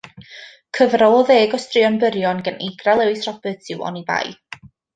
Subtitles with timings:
[0.77, 4.35] Cyfrol o ddeg o straeon byrion gan Eigra Lewis Roberts yw Oni Bai.